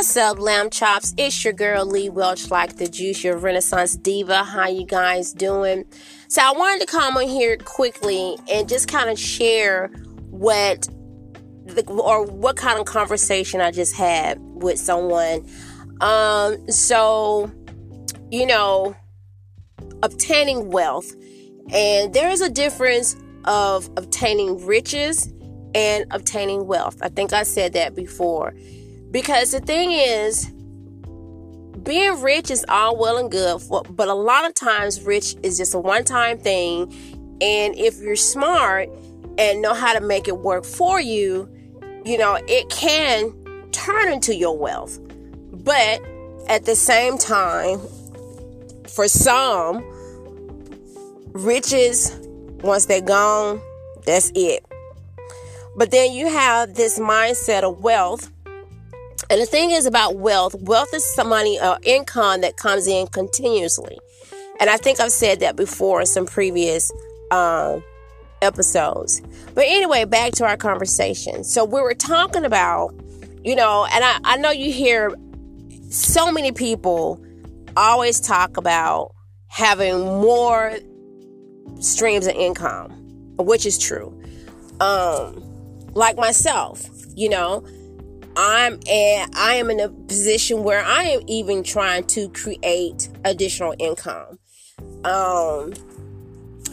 What's 0.00 0.16
up, 0.16 0.38
lamb 0.38 0.70
chops? 0.70 1.12
It's 1.18 1.44
your 1.44 1.52
girl 1.52 1.84
Lee 1.84 2.08
Welch, 2.08 2.50
like 2.50 2.76
the 2.76 2.88
juice, 2.88 3.22
your 3.22 3.36
Renaissance 3.36 3.96
diva. 3.96 4.44
How 4.44 4.66
you 4.66 4.86
guys 4.86 5.34
doing? 5.34 5.84
So 6.26 6.40
I 6.40 6.52
wanted 6.52 6.80
to 6.80 6.86
come 6.86 7.18
on 7.18 7.28
here 7.28 7.58
quickly 7.58 8.38
and 8.50 8.66
just 8.66 8.88
kind 8.88 9.10
of 9.10 9.18
share 9.18 9.88
what 10.30 10.88
the, 11.66 11.84
or 11.86 12.24
what 12.24 12.56
kind 12.56 12.78
of 12.78 12.86
conversation 12.86 13.60
I 13.60 13.72
just 13.72 13.94
had 13.94 14.38
with 14.40 14.78
someone. 14.78 15.46
Um, 16.00 16.66
so 16.70 17.52
you 18.30 18.46
know, 18.46 18.96
obtaining 20.02 20.70
wealth, 20.70 21.12
and 21.74 22.14
there 22.14 22.30
is 22.30 22.40
a 22.40 22.48
difference 22.48 23.16
of 23.44 23.90
obtaining 23.98 24.64
riches 24.64 25.30
and 25.74 26.06
obtaining 26.10 26.66
wealth. 26.66 26.96
I 27.02 27.10
think 27.10 27.34
I 27.34 27.42
said 27.42 27.74
that 27.74 27.94
before. 27.94 28.54
Because 29.10 29.52
the 29.52 29.60
thing 29.60 29.92
is, 29.92 30.46
being 31.82 32.22
rich 32.22 32.50
is 32.50 32.64
all 32.68 32.96
well 32.96 33.16
and 33.16 33.30
good, 33.30 33.62
but 33.68 34.08
a 34.08 34.14
lot 34.14 34.46
of 34.46 34.54
times, 34.54 35.02
rich 35.02 35.34
is 35.42 35.58
just 35.58 35.74
a 35.74 35.78
one 35.78 36.04
time 36.04 36.38
thing. 36.38 36.92
And 37.40 37.74
if 37.76 37.98
you're 38.00 38.16
smart 38.16 38.88
and 39.38 39.62
know 39.62 39.74
how 39.74 39.94
to 39.94 40.00
make 40.00 40.28
it 40.28 40.38
work 40.38 40.64
for 40.64 41.00
you, 41.00 41.48
you 42.04 42.18
know, 42.18 42.38
it 42.46 42.68
can 42.68 43.32
turn 43.72 44.12
into 44.12 44.34
your 44.34 44.56
wealth. 44.56 44.98
But 45.52 46.02
at 46.48 46.64
the 46.64 46.76
same 46.76 47.18
time, 47.18 47.80
for 48.86 49.08
some, 49.08 49.84
riches, 51.32 52.10
once 52.62 52.86
they're 52.86 53.00
gone, 53.00 53.60
that's 54.04 54.32
it. 54.34 54.64
But 55.76 55.90
then 55.90 56.12
you 56.12 56.28
have 56.28 56.74
this 56.74 56.98
mindset 56.98 57.62
of 57.62 57.80
wealth. 57.82 58.30
And 59.30 59.40
the 59.40 59.46
thing 59.46 59.70
is 59.70 59.86
about 59.86 60.16
wealth, 60.16 60.56
wealth 60.60 60.92
is 60.92 61.04
some 61.14 61.28
money 61.28 61.56
or 61.60 61.76
uh, 61.76 61.78
income 61.84 62.40
that 62.40 62.56
comes 62.56 62.88
in 62.88 63.06
continuously. 63.06 63.96
And 64.58 64.68
I 64.68 64.76
think 64.76 64.98
I've 64.98 65.12
said 65.12 65.38
that 65.38 65.54
before 65.54 66.00
in 66.00 66.06
some 66.06 66.26
previous 66.26 66.90
um, 67.30 67.84
episodes. 68.42 69.22
But 69.54 69.66
anyway, 69.68 70.04
back 70.04 70.32
to 70.32 70.44
our 70.44 70.56
conversation. 70.56 71.44
So 71.44 71.64
we 71.64 71.80
were 71.80 71.94
talking 71.94 72.44
about, 72.44 72.92
you 73.44 73.54
know, 73.54 73.86
and 73.92 74.04
I, 74.04 74.18
I 74.24 74.36
know 74.36 74.50
you 74.50 74.72
hear 74.72 75.14
so 75.90 76.32
many 76.32 76.50
people 76.50 77.24
always 77.76 78.20
talk 78.20 78.56
about 78.56 79.14
having 79.46 80.00
more 80.00 80.76
streams 81.78 82.26
of 82.26 82.34
income, 82.34 82.90
which 83.38 83.64
is 83.64 83.78
true. 83.78 84.12
Um, 84.80 85.40
like 85.94 86.16
myself, 86.16 86.84
you 87.14 87.28
know, 87.28 87.64
I'm 88.36 88.78
and 88.88 89.34
I 89.34 89.54
am 89.54 89.70
in 89.70 89.80
a 89.80 89.88
position 89.88 90.62
where 90.62 90.84
I 90.84 91.02
am 91.04 91.22
even 91.26 91.62
trying 91.62 92.06
to 92.08 92.28
create 92.30 93.08
additional 93.24 93.74
income. 93.78 94.38
Um, 95.04 95.72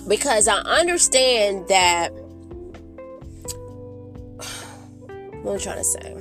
because 0.08 0.48
I 0.48 0.58
understand 0.60 1.68
that 1.68 2.10
what 5.42 5.54
I'm 5.54 5.60
trying 5.60 5.78
to 5.78 5.84
say? 5.84 6.14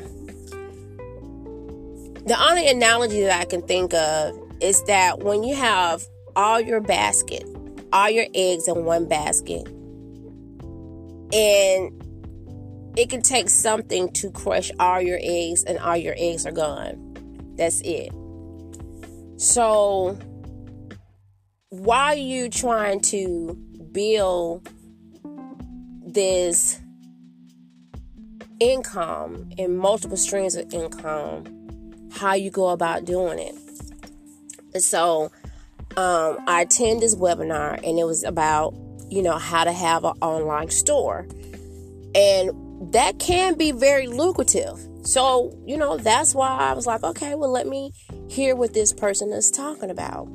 The 2.26 2.36
only 2.48 2.68
analogy 2.68 3.22
that 3.22 3.40
I 3.40 3.44
can 3.44 3.62
think 3.62 3.94
of 3.94 4.36
is 4.60 4.82
that 4.84 5.20
when 5.20 5.44
you 5.44 5.54
have 5.54 6.04
all 6.34 6.60
your 6.60 6.80
basket, 6.80 7.44
all 7.92 8.10
your 8.10 8.26
eggs 8.34 8.66
in 8.66 8.84
one 8.84 9.06
basket, 9.06 9.66
and 11.32 12.05
it 12.96 13.10
can 13.10 13.22
take 13.22 13.48
something 13.50 14.10
to 14.14 14.30
crush 14.30 14.70
all 14.80 15.00
your 15.00 15.18
eggs, 15.22 15.64
and 15.64 15.78
all 15.78 15.96
your 15.96 16.14
eggs 16.16 16.46
are 16.46 16.52
gone. 16.52 17.54
That's 17.56 17.80
it. 17.82 18.12
So, 19.36 20.18
why 21.68 22.14
are 22.14 22.16
you 22.16 22.48
trying 22.48 23.00
to 23.02 23.54
build 23.92 24.68
this 26.06 26.80
income 28.60 29.50
and 29.58 29.78
multiple 29.78 30.16
streams 30.16 30.54
of 30.54 30.72
income? 30.72 31.44
How 32.12 32.32
you 32.32 32.50
go 32.50 32.68
about 32.68 33.04
doing 33.04 33.38
it? 33.38 33.54
so 34.82 35.30
um, 35.96 36.38
I 36.46 36.62
attend 36.62 37.00
this 37.00 37.14
webinar 37.14 37.76
and 37.82 37.98
it 37.98 38.04
was 38.04 38.24
about, 38.24 38.74
you 39.08 39.22
know, 39.22 39.38
how 39.38 39.64
to 39.64 39.72
have 39.72 40.04
an 40.04 40.12
online 40.20 40.70
store. 40.70 41.26
And 42.14 42.50
that 42.80 43.18
can 43.18 43.56
be 43.56 43.72
very 43.72 44.06
lucrative. 44.06 44.78
So, 45.02 45.56
you 45.66 45.76
know, 45.76 45.96
that's 45.96 46.34
why 46.34 46.48
I 46.48 46.72
was 46.74 46.86
like, 46.86 47.02
okay, 47.02 47.34
well, 47.34 47.50
let 47.50 47.66
me 47.66 47.92
hear 48.28 48.56
what 48.56 48.74
this 48.74 48.92
person 48.92 49.32
is 49.32 49.50
talking 49.50 49.90
about. 49.90 50.26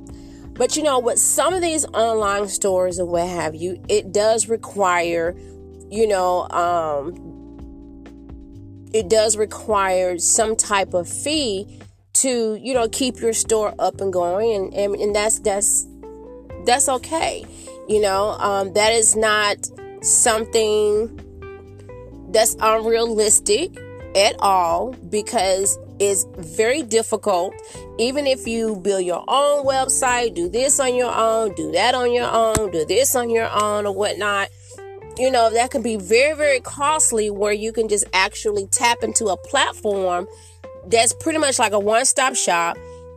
But 0.53 0.75
you 0.75 0.84
know, 0.84 1.00
with 1.00 1.19
some 1.19 1.53
of 1.53 1.62
these 1.62 1.85
online 1.85 2.47
stores 2.47 3.00
and 3.00 3.07
what 3.07 3.28
have 3.28 3.56
you, 3.56 3.84
it 3.90 4.12
does 4.12 4.47
require, 4.47 5.35
you 5.90 6.07
know, 6.07 6.47
um, 6.50 7.31
it 8.94 9.09
does 9.09 9.38
require 9.38 10.18
some 10.19 10.56
type 10.56 10.94
of 10.94 11.08
fee 11.08 11.79
to 12.13 12.56
you 12.56 12.73
know 12.73 12.90
keep 12.90 13.19
your 13.19 13.34
store 13.34 13.73
up 13.79 14.02
and 14.02 14.12
going 14.12 14.53
and 14.53 14.73
and, 14.73 14.96
and 14.96 15.16
that's 15.16 15.40
that's 15.40 15.88
that's 16.66 16.90
okay 16.90 17.46
you 17.88 18.02
know 18.02 18.31
um, 18.31 18.73
that 18.73 18.91
is 18.91 19.16
not 19.16 19.58
something 20.03 21.19
that's 22.31 22.56
unrealistic 22.59 23.78
at 24.16 24.36
all 24.40 24.94
because 25.09 25.78
it's 26.00 26.25
very 26.38 26.84
difficult. 26.84 27.53
Even 28.00 28.25
if 28.25 28.47
you 28.47 28.78
build 28.78 29.06
your 29.06 29.24
own 29.28 29.66
website 29.66 30.34
do 30.34 30.50
this 30.50 30.80
on 30.80 30.96
your 30.96 31.14
own 31.14 31.53
do 31.56 31.72
that 31.72 31.96
on 31.96 32.12
your 32.12 32.30
own 32.30 32.72
do 32.72 32.86
this 32.86 33.16
on 33.16 33.30
your 33.30 33.50
own 33.52 33.86
or 33.86 33.94
whatnot 33.94 34.50
you 35.18 35.30
know 35.30 35.50
that 35.52 35.70
can 35.72 35.81
be 35.81 35.97
very 35.97 36.34
very 36.36 36.62
costly 36.62 37.30
where 37.30 37.53
you 37.53 37.74
can 37.74 37.88
just 37.88 38.03
actually 38.14 38.68
tap 38.68 38.97
into 39.03 39.28
a 39.28 39.38
platform 39.38 40.28
that's 40.88 41.14
pretty 41.14 41.38
much 41.38 41.59
like 41.59 41.74
a 41.74 41.80
one-stop 41.80 42.36
shop 42.36 42.75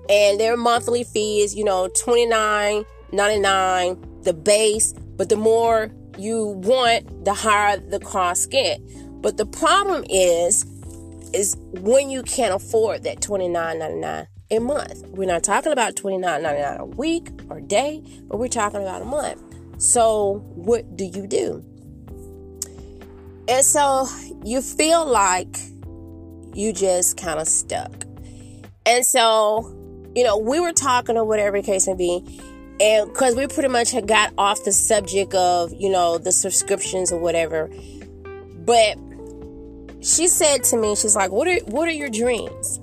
and 0.09 0.39
their 0.39 0.57
monthly 0.57 1.03
fee 1.05 1.41
is 1.41 1.55
you 1.55 1.65
know 1.65 1.89
29.99 1.89 4.25
the 4.25 4.35
base 4.35 4.93
but 5.17 5.29
the 5.29 5.37
more 5.37 5.91
you 6.19 6.49
want 6.65 7.25
the 7.25 7.33
higher 7.33 7.79
the 7.79 8.01
cost 8.01 8.51
get 8.51 8.81
but 9.25 9.37
the 9.37 9.47
problem 9.47 10.05
is 10.09 10.65
is 11.33 11.57
when 11.73 12.11
you 12.11 12.23
can't 12.23 12.55
afford 12.55 13.03
that 13.03 13.21
29.99 13.21 14.27
a 14.53 14.59
month 14.61 15.05
we're 15.09 15.27
not 15.27 15.43
talking 15.43 15.73
about 15.73 15.97
29.99 15.97 16.79
a 16.79 16.85
week 16.85 17.29
or 17.51 17.61
day 17.61 18.01
but 18.29 18.39
we're 18.39 18.47
talking 18.47 18.81
about 18.81 19.03
a 19.03 19.05
month 19.05 19.43
so 19.79 20.45
what 20.55 20.97
do 20.97 21.05
you 21.05 21.27
do 21.27 21.65
and 23.49 23.65
so 23.65 24.07
you 24.45 24.63
feel 24.63 25.05
like 25.05 25.57
you 26.55 26.73
just 26.73 27.17
kind 27.17 27.39
of 27.41 27.49
stuck. 27.49 27.93
And 28.87 29.05
so, 29.05 29.75
you 30.15 30.25
know, 30.25 30.39
we 30.39 30.61
were 30.61 30.73
talking 30.73 31.17
or 31.17 31.25
whatever 31.25 31.61
the 31.61 31.67
case 31.67 31.87
may 31.87 31.95
be, 31.95 32.41
and 32.81 33.09
because 33.09 33.35
we 33.35 33.47
pretty 33.47 33.69
much 33.69 33.91
had 33.91 34.07
got 34.07 34.33
off 34.39 34.65
the 34.65 34.73
subject 34.73 35.35
of, 35.35 35.73
you 35.75 35.91
know, 35.91 36.19
the 36.19 36.33
subscriptions 36.33 37.13
or 37.13 37.19
whatever. 37.19 37.71
But 38.65 38.99
she 40.05 40.29
said 40.29 40.63
to 40.65 40.77
me, 40.77 40.95
she's 40.95 41.17
like, 41.17 41.33
What 41.33 41.49
are 41.49 41.59
what 41.65 41.89
are 41.89 41.93
your 41.93 42.11
dreams? 42.11 42.81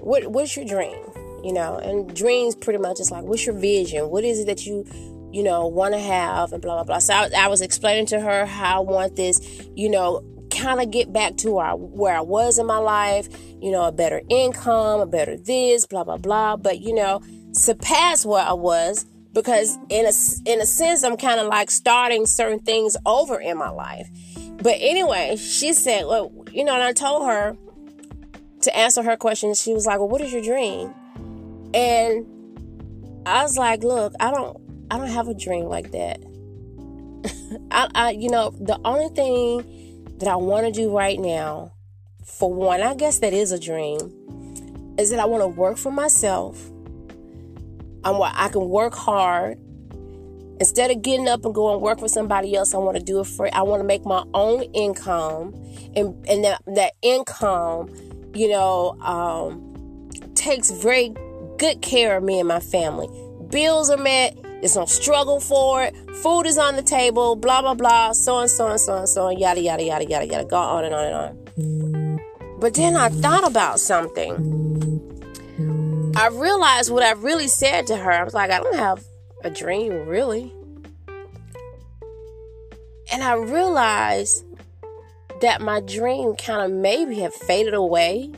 What 0.00 0.28
what's 0.28 0.56
your 0.56 0.64
dream? 0.64 0.98
You 1.44 1.52
know, 1.52 1.76
and 1.78 2.14
dreams 2.14 2.54
pretty 2.54 2.78
much 2.78 3.00
is 3.00 3.10
like, 3.10 3.24
what's 3.24 3.44
your 3.44 3.56
vision? 3.56 4.10
What 4.10 4.22
is 4.22 4.38
it 4.38 4.46
that 4.46 4.64
you 4.64 4.86
you 5.32 5.42
know, 5.42 5.66
want 5.66 5.94
to 5.94 6.00
have 6.00 6.52
and 6.52 6.60
blah 6.60 6.74
blah 6.74 6.84
blah. 6.84 6.98
So 6.98 7.14
I, 7.14 7.30
I, 7.36 7.48
was 7.48 7.62
explaining 7.62 8.04
to 8.06 8.20
her 8.20 8.44
how 8.44 8.82
I 8.82 8.84
want 8.84 9.16
this, 9.16 9.40
you 9.74 9.88
know, 9.88 10.22
kind 10.50 10.80
of 10.80 10.90
get 10.90 11.12
back 11.12 11.36
to 11.38 11.52
where 11.52 11.64
I, 11.64 11.72
where 11.72 12.14
I 12.14 12.20
was 12.20 12.58
in 12.58 12.66
my 12.66 12.76
life, 12.76 13.28
you 13.60 13.70
know, 13.70 13.84
a 13.84 13.92
better 13.92 14.20
income, 14.28 15.00
a 15.00 15.06
better 15.06 15.36
this, 15.36 15.86
blah, 15.86 16.04
blah, 16.04 16.18
blah. 16.18 16.56
But, 16.56 16.80
you 16.80 16.94
know, 16.94 17.22
surpass 17.52 18.26
where 18.26 18.44
I 18.44 18.52
was 18.52 19.06
because 19.32 19.76
in 19.88 20.04
a, 20.04 20.12
in 20.50 20.60
a 20.60 20.66
sense, 20.66 21.02
I'm 21.02 21.16
kind 21.16 21.40
of 21.40 21.46
like 21.46 21.70
starting 21.70 22.26
certain 22.26 22.60
things 22.60 22.96
over 23.06 23.40
in 23.40 23.56
my 23.56 23.70
life. 23.70 24.08
But 24.58 24.76
anyway, 24.80 25.36
she 25.36 25.72
said, 25.72 26.06
well, 26.06 26.32
you 26.52 26.64
know, 26.64 26.74
and 26.74 26.82
I 26.82 26.92
told 26.92 27.26
her 27.26 27.56
to 28.62 28.76
answer 28.76 29.02
her 29.02 29.16
question. 29.16 29.54
She 29.54 29.72
was 29.72 29.86
like, 29.86 29.98
well, 29.98 30.08
what 30.08 30.20
is 30.20 30.32
your 30.32 30.42
dream? 30.42 30.94
And 31.74 32.26
I 33.26 33.42
was 33.42 33.56
like, 33.56 33.82
look, 33.82 34.12
I 34.20 34.30
don't, 34.30 34.56
I 34.90 34.98
don't 34.98 35.08
have 35.08 35.28
a 35.28 35.34
dream 35.34 35.64
like 35.64 35.90
that. 35.92 36.20
I, 37.70 37.88
I, 37.94 38.10
you 38.10 38.28
know, 38.28 38.50
the 38.60 38.78
only 38.84 39.08
thing 39.14 40.16
that 40.18 40.28
I 40.28 40.36
want 40.36 40.66
to 40.66 40.72
do 40.72 40.96
right 40.96 41.18
now, 41.18 41.72
for 42.24 42.52
one, 42.52 42.82
I 42.82 42.94
guess 42.94 43.18
that 43.18 43.32
is 43.32 43.52
a 43.52 43.58
dream, 43.58 43.98
is 44.98 45.10
that 45.10 45.18
I 45.18 45.24
want 45.24 45.42
to 45.42 45.48
work 45.48 45.76
for 45.76 45.90
myself. 45.90 46.70
I'm 48.04 48.18
what 48.18 48.32
I 48.34 48.48
can 48.48 48.68
work 48.68 48.94
hard. 48.94 49.58
Instead 50.62 50.92
of 50.92 51.02
getting 51.02 51.26
up 51.26 51.44
and 51.44 51.52
going 51.52 51.80
work 51.80 51.98
for 51.98 52.06
somebody 52.06 52.54
else, 52.54 52.72
I 52.72 52.78
want 52.78 52.96
to 52.96 53.02
do 53.02 53.18
it 53.18 53.26
for 53.26 53.52
I 53.52 53.62
want 53.62 53.80
to 53.80 53.84
make 53.84 54.04
my 54.04 54.22
own 54.32 54.62
income 54.74 55.52
and 55.96 56.14
and 56.28 56.44
that, 56.44 56.62
that 56.68 56.92
income, 57.02 57.92
you 58.32 58.48
know, 58.48 58.96
um, 59.00 60.08
takes 60.36 60.70
very 60.70 61.12
good 61.58 61.82
care 61.82 62.16
of 62.16 62.22
me 62.22 62.38
and 62.38 62.46
my 62.46 62.60
family. 62.60 63.08
Bills 63.48 63.90
are 63.90 63.96
met. 63.96 64.38
There's 64.60 64.76
no 64.76 64.84
struggle 64.84 65.40
for 65.40 65.82
it. 65.82 65.96
Food 66.22 66.46
is 66.46 66.58
on 66.58 66.76
the 66.76 66.82
table. 66.82 67.34
Blah 67.34 67.62
blah 67.62 67.74
blah. 67.74 68.12
So 68.12 68.38
and 68.38 68.48
so 68.48 68.68
and 68.68 68.80
so 68.80 68.98
and 68.98 69.08
so 69.08 69.26
and 69.26 69.40
yada 69.40 69.60
yada 69.60 69.82
yada 69.82 70.08
yada 70.08 70.26
yada. 70.26 70.44
Go 70.44 70.58
on 70.58 70.84
and 70.84 70.94
on 70.94 71.04
and 71.06 71.14
on. 71.16 72.60
But 72.60 72.74
then 72.74 72.94
I 72.94 73.08
thought 73.08 73.44
about 73.44 73.80
something. 73.80 74.30
I 76.14 76.28
realized 76.28 76.92
what 76.92 77.02
I 77.02 77.14
really 77.14 77.48
said 77.48 77.88
to 77.88 77.96
her. 77.96 78.12
I 78.12 78.22
was 78.22 78.32
like, 78.32 78.52
I 78.52 78.60
don't 78.60 78.76
have 78.76 79.04
a 79.44 79.50
dream, 79.50 80.06
really. 80.06 80.52
And 83.12 83.22
I 83.22 83.34
realized 83.34 84.44
that 85.40 85.60
my 85.60 85.80
dream 85.80 86.34
kind 86.36 86.62
of 86.62 86.70
maybe 86.70 87.18
have 87.20 87.34
faded 87.34 87.74
away 87.74 88.30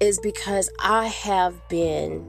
is 0.00 0.18
because 0.20 0.70
I 0.80 1.06
have 1.06 1.68
been 1.68 2.26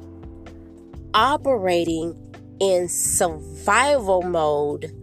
operating 1.13 2.15
in 2.59 2.87
survival 2.89 4.21
mode 4.21 4.93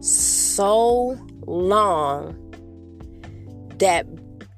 so 0.00 1.18
long 1.46 2.42
that 3.78 4.06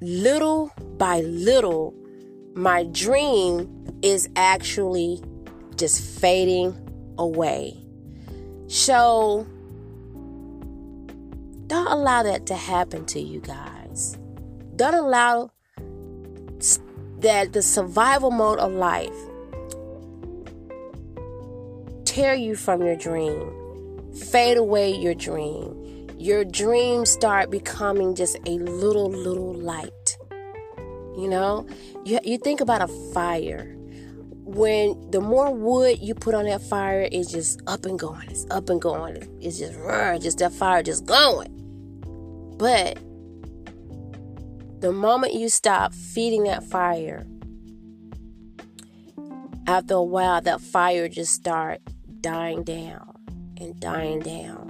little 0.01 0.71
by 0.97 1.21
little 1.21 1.93
my 2.55 2.83
dream 2.91 3.97
is 4.01 4.29
actually 4.35 5.21
just 5.75 6.01
fading 6.19 6.75
away. 7.19 7.77
So 8.67 9.45
don't 11.67 11.87
allow 11.87 12.23
that 12.23 12.47
to 12.47 12.55
happen 12.55 13.05
to 13.07 13.19
you 13.19 13.41
guys. 13.41 14.17
Don't 14.75 14.95
allow 14.95 15.51
that 17.19 17.53
the 17.53 17.61
survival 17.61 18.31
mode 18.31 18.59
of 18.59 18.71
life 18.71 19.13
tear 22.05 22.33
you 22.33 22.55
from 22.55 22.81
your 22.81 22.95
dream, 22.95 24.11
fade 24.13 24.57
away 24.57 24.91
your 24.91 25.13
dream. 25.13 26.07
Your 26.17 26.43
dreams 26.43 27.09
start 27.09 27.49
becoming 27.49 28.15
just 28.15 28.37
a 28.45 28.57
little, 28.57 29.09
little 29.09 29.53
light. 29.53 30.17
You 31.17 31.27
know, 31.29 31.65
you, 32.03 32.19
you 32.23 32.37
think 32.37 32.61
about 32.61 32.81
a 32.81 32.87
fire 33.13 33.75
when 34.55 35.11
the 35.11 35.21
more 35.21 35.53
wood 35.53 35.99
you 36.01 36.15
put 36.15 36.33
on 36.33 36.45
that 36.45 36.61
fire, 36.61 37.07
it's 37.11 37.31
just 37.31 37.61
up 37.67 37.85
and 37.85 37.99
going. 37.99 38.29
It's 38.29 38.47
up 38.49 38.69
and 38.69 38.81
going. 38.81 39.17
It's 39.41 39.59
just 39.59 39.77
just 40.23 40.39
that 40.39 40.51
fire 40.51 40.81
just 40.81 41.05
going. 41.05 41.55
But 42.57 42.97
the 44.81 44.91
moment 44.91 45.35
you 45.35 45.49
stop 45.49 45.93
feeding 45.93 46.43
that 46.45 46.63
fire, 46.63 47.27
after 49.67 49.93
a 49.93 50.03
while, 50.03 50.41
that 50.41 50.61
fire 50.61 51.07
just 51.07 51.33
start 51.33 51.81
dying 52.21 52.63
down 52.63 53.13
and 53.57 53.79
dying 53.79 54.19
down. 54.19 54.69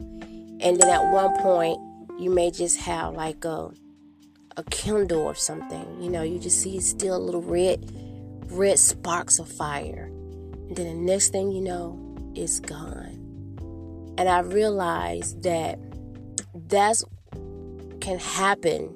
And 0.61 0.77
then 0.77 0.89
at 0.89 1.13
one 1.13 1.37
point, 1.37 1.79
you 2.19 2.29
may 2.29 2.51
just 2.51 2.79
have 2.81 3.13
like 3.13 3.45
a 3.45 3.71
a 4.57 4.63
kindle 4.63 5.21
or 5.21 5.35
something. 5.35 6.01
You 6.01 6.09
know, 6.09 6.21
you 6.21 6.37
just 6.37 6.59
see 6.61 6.75
it's 6.75 6.89
still 6.89 7.15
a 7.15 7.17
little 7.17 7.41
red 7.41 8.08
red 8.49 8.79
sparks 8.79 9.39
of 9.39 9.49
fire. 9.49 10.05
And 10.69 10.75
then 10.75 10.85
the 10.87 11.11
next 11.11 11.29
thing 11.29 11.51
you 11.51 11.61
know, 11.61 11.97
it's 12.35 12.59
gone. 12.59 13.15
And 14.17 14.27
I 14.27 14.39
realized 14.39 15.43
that 15.43 15.79
that's 16.53 17.03
can 18.01 18.19
happen 18.19 18.95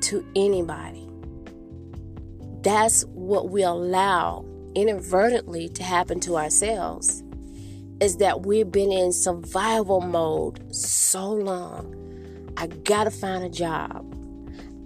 to 0.00 0.24
anybody. 0.34 1.08
That's 2.62 3.04
what 3.08 3.50
we 3.50 3.62
allow 3.62 4.44
inadvertently 4.74 5.68
to 5.70 5.82
happen 5.82 6.20
to 6.20 6.36
ourselves 6.36 7.22
is 8.00 8.16
that 8.18 8.44
we've 8.44 8.70
been 8.70 8.92
in 8.92 9.12
survival 9.12 10.00
mode 10.00 10.74
so 10.74 11.30
long. 11.30 12.52
I 12.56 12.66
gotta 12.66 13.10
find 13.10 13.44
a 13.44 13.48
job. 13.48 14.13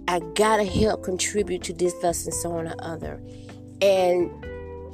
I 0.09 0.17
gotta 0.33 0.63
help 0.63 1.03
contribute 1.03 1.61
to 1.65 1.73
this, 1.73 1.93
thus, 2.01 2.25
and 2.25 2.33
so 2.33 2.53
on 2.53 2.67
or 2.67 2.73
other. 2.79 3.21
And 3.79 4.31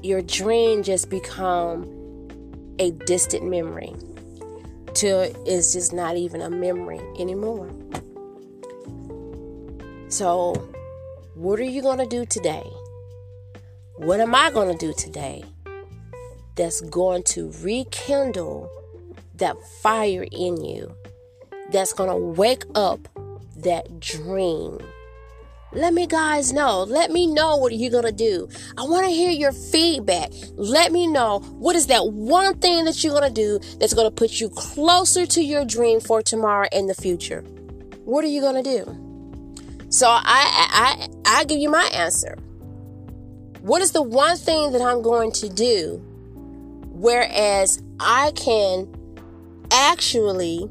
your 0.03 0.21
dream 0.21 0.83
just 0.83 1.09
become 1.09 1.85
a 2.79 2.91
distant 2.91 3.45
memory 3.45 3.95
till 4.94 5.21
it's 5.45 5.71
just 5.71 5.94
not 5.94 6.17
even 6.17 6.41
a 6.41 6.50
memory 6.50 7.00
anymore. 7.17 7.69
So, 10.09 10.56
what 11.35 11.61
are 11.61 11.63
you 11.63 11.81
to 12.00 12.06
do 12.06 12.25
today? 12.25 12.69
What 13.95 14.19
am 14.19 14.35
I 14.35 14.51
to 14.77 14.85
do 14.85 14.91
today 14.97 15.45
that's 16.57 16.81
going 16.81 17.23
to 17.23 17.53
rekindle 17.61 18.69
that 19.35 19.56
fire 19.81 20.25
in 20.29 20.61
you? 20.61 20.94
That's 21.71 21.94
to 22.09 22.18
wake 22.18 22.65
up 22.75 23.00
that 23.56 24.01
dream 24.01 24.79
let 25.75 25.94
me 25.94 26.07
guys 26.07 26.54
know. 26.54 26.83
Let 26.83 27.12
me 27.12 27.27
know 27.27 27.57
what 27.57 27.74
you're 27.74 27.92
going 27.92 28.06
to 28.06 28.12
do. 28.12 28.48
I 28.77 28.83
want 28.83 29.06
to 29.06 29.12
hear 29.12 29.30
your 29.30 29.51
feedback. 29.51 30.31
Let 30.56 30.92
me 30.92 31.06
know 31.06 31.39
what 31.39 31.75
is 31.75 31.88
that 31.88 32.07
one 32.13 32.57
thing 32.60 32.86
that 32.86 33.04
you're 33.04 33.13
going 33.13 33.27
to 33.27 33.33
do 33.33 33.60
that's 33.80 33.94
going 33.94 34.07
to 34.07 34.16
put 34.16 34.39
you 34.39 34.50
closer 34.50 35.25
to 35.25 35.42
your 35.44 35.66
dream 35.66 36.00
for 36.00 36.22
tomorrow 36.22 36.68
and 36.72 36.89
the 36.89 36.94
future. 36.94 37.42
What 38.06 38.24
are 38.24 38.30
you 38.30 38.39
going 38.39 38.63
to 38.63 38.83
do? 38.83 39.88
So 39.89 40.07
I 40.07 40.19
I 40.24 41.07
I 41.25 41.44
give 41.44 41.60
you 41.60 41.69
my 41.69 41.89
answer. 41.94 42.38
What 43.62 43.81
is 43.81 43.92
the 43.92 44.01
one 44.01 44.38
thing 44.38 44.71
that 44.71 44.81
I'm 44.81 45.01
going 45.01 45.31
to 45.33 45.50
do 45.50 46.01
whereas 46.92 47.81
I 48.00 48.31
can 48.36 48.88
actually 49.71 50.69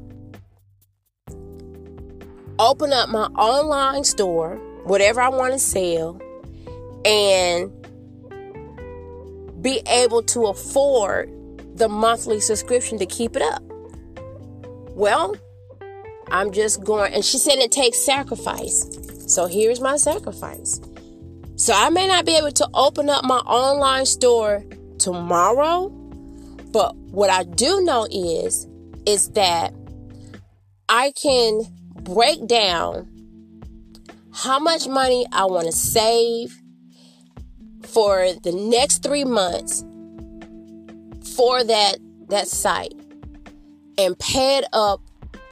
open 2.58 2.92
up 2.92 3.08
my 3.08 3.24
online 3.34 4.04
store 4.04 4.60
whatever 4.84 5.20
I 5.20 5.28
want 5.28 5.52
to 5.52 5.58
sell 5.58 6.20
and 7.04 7.70
be 9.60 9.80
able 9.86 10.22
to 10.22 10.46
afford 10.46 11.30
the 11.76 11.88
monthly 11.88 12.40
subscription 12.40 12.98
to 12.98 13.06
keep 13.06 13.34
it 13.36 13.42
up. 13.42 13.62
Well, 14.90 15.36
I'm 16.30 16.52
just 16.52 16.84
going, 16.84 17.12
and 17.12 17.24
she 17.24 17.38
said 17.38 17.58
it 17.58 17.72
takes 17.72 17.98
sacrifice. 17.98 18.86
So 19.26 19.46
here's 19.46 19.80
my 19.80 19.96
sacrifice. 19.96 20.80
So 21.56 21.72
I 21.72 21.88
may 21.90 22.06
not 22.06 22.26
be 22.26 22.36
able 22.36 22.52
to 22.52 22.68
open 22.74 23.08
up 23.08 23.24
my 23.24 23.38
online 23.38 24.06
store 24.06 24.64
tomorrow, 24.98 25.88
but 26.72 26.94
what 26.96 27.30
I 27.30 27.44
do 27.44 27.82
know 27.82 28.06
is 28.10 28.66
is 29.06 29.30
that 29.30 29.72
I 30.88 31.12
can 31.12 31.62
break 32.02 32.46
down 32.46 33.08
how 34.34 34.58
much 34.58 34.88
money 34.88 35.26
I 35.32 35.44
want 35.44 35.66
to 35.66 35.72
save 35.72 36.60
for 37.82 38.26
the 38.42 38.52
next 38.52 39.02
three 39.02 39.24
months 39.24 39.84
for 41.36 41.62
that 41.62 41.98
that 42.28 42.48
site 42.48 42.94
and 43.96 44.18
pay 44.18 44.58
it 44.58 44.64
up 44.72 45.00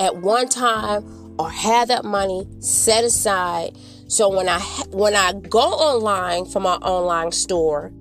at 0.00 0.16
one 0.16 0.48
time 0.48 1.36
or 1.38 1.50
have 1.50 1.88
that 1.88 2.04
money 2.04 2.46
set 2.58 3.04
aside 3.04 3.76
so 4.08 4.28
when 4.28 4.48
I 4.48 4.58
when 4.90 5.14
I 5.14 5.32
go 5.32 5.60
online 5.60 6.46
for 6.46 6.58
my 6.58 6.74
online 6.74 7.30
store 7.30 7.92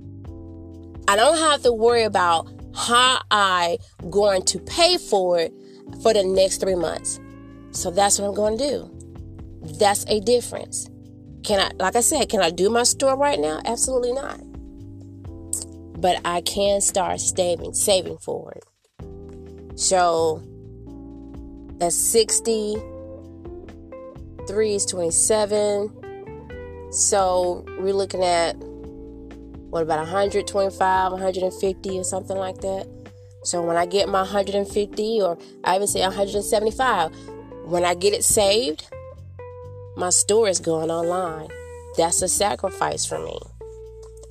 I 1.08 1.16
don't 1.16 1.38
have 1.38 1.62
to 1.64 1.74
worry 1.74 2.04
about 2.04 2.48
how 2.74 3.22
I 3.30 3.78
going 4.10 4.44
to 4.46 4.60
pay 4.60 4.98
for 4.98 5.40
it 5.40 5.54
for 6.02 6.14
the 6.14 6.24
next 6.24 6.62
3 6.62 6.76
months. 6.76 7.20
So 7.72 7.92
that's 7.92 8.18
what 8.18 8.30
I'm 8.30 8.34
going 8.34 8.58
to 8.58 8.70
do. 8.70 9.01
That's 9.62 10.06
a 10.08 10.20
difference. 10.20 10.90
Can 11.44 11.60
I, 11.60 11.72
like 11.84 11.96
I 11.96 12.02
said, 12.02 12.30
can 12.30 12.42
I 12.42 12.50
do 12.50 12.70
my 12.70 12.84
store 12.84 13.18
right 13.18 13.40
now? 13.40 13.62
Absolutely 13.66 14.14
not. 14.14 14.40
But 16.00 16.22
I 16.26 16.42
can 16.42 16.82
start 16.82 17.20
saving, 17.20 17.74
saving 17.74 18.18
for 18.18 18.54
it. 18.54 19.80
So 19.80 20.42
that's 21.78 21.96
60. 21.96 22.76
3 24.48 24.74
is 24.74 24.86
27. 24.86 26.90
So 26.92 27.66
we're 27.80 27.94
looking 27.94 28.24
at 28.24 28.56
what 29.72 29.84
about 29.84 30.00
125, 30.00 31.12
150 31.12 32.00
or 32.00 32.04
something 32.04 32.38
like 32.38 32.60
that. 32.62 32.88
So 33.44 33.62
when 33.62 33.78
I 33.78 33.86
get 33.86 34.10
my 34.10 34.22
150 34.22 35.22
or 35.22 35.38
I 35.64 35.76
even 35.76 35.88
say 35.88 36.02
175, 36.02 37.12
when 37.66 37.86
I 37.86 37.94
get 37.94 38.14
it 38.14 38.24
saved, 38.24 38.88
my 39.96 40.10
store 40.10 40.48
is 40.48 40.60
going 40.60 40.90
online. 40.90 41.50
That's 41.98 42.22
a 42.22 42.28
sacrifice 42.28 43.06
for 43.06 43.20
me. 43.20 43.38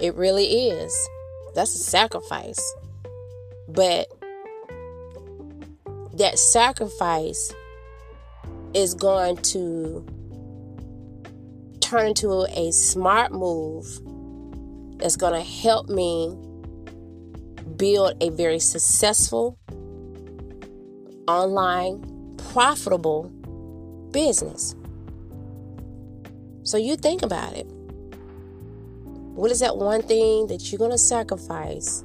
It 0.00 0.14
really 0.14 0.68
is. 0.68 1.08
That's 1.54 1.74
a 1.74 1.78
sacrifice. 1.78 2.74
But 3.68 4.08
that 6.14 6.38
sacrifice 6.38 7.52
is 8.74 8.94
going 8.94 9.36
to 9.36 10.06
turn 11.80 12.08
into 12.08 12.46
a 12.50 12.70
smart 12.70 13.32
move 13.32 13.84
that's 14.98 15.16
going 15.16 15.32
to 15.32 15.48
help 15.48 15.88
me 15.88 16.36
build 17.76 18.14
a 18.22 18.30
very 18.30 18.58
successful, 18.58 19.58
online, 21.26 22.36
profitable 22.52 23.24
business. 24.12 24.74
So 26.62 26.76
you 26.76 26.96
think 26.96 27.22
about 27.22 27.56
it. 27.56 27.66
What 29.34 29.50
is 29.50 29.60
that 29.60 29.76
one 29.76 30.02
thing 30.02 30.48
that 30.48 30.70
you're 30.70 30.78
going 30.78 30.90
to 30.90 30.98
sacrifice, 30.98 32.04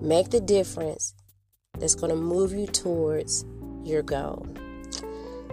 make 0.00 0.30
the 0.30 0.40
difference, 0.40 1.14
that's 1.78 1.94
going 1.94 2.10
to 2.10 2.16
move 2.16 2.52
you 2.52 2.66
towards 2.66 3.44
your 3.84 4.02
goal? 4.02 4.46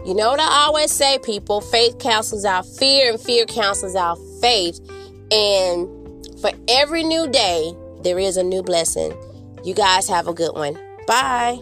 You 0.06 0.14
know 0.14 0.32
what 0.32 0.40
I 0.40 0.66
always 0.66 0.92
say, 0.92 1.18
people 1.20 1.62
faith 1.62 1.98
cancels 1.98 2.46
out 2.46 2.66
fear, 2.66 3.12
and 3.12 3.20
fear 3.20 3.46
cancels 3.46 3.96
out 3.96 4.18
faith. 4.42 4.80
And 5.32 5.88
for 6.42 6.52
every 6.68 7.04
new 7.04 7.28
day, 7.30 7.74
there 8.04 8.20
is 8.20 8.36
a 8.36 8.44
new 8.44 8.62
blessing. 8.62 9.16
You 9.64 9.74
guys 9.74 10.10
have 10.10 10.28
a 10.28 10.34
good 10.34 10.54
one. 10.54 10.78
Bye. 11.08 11.58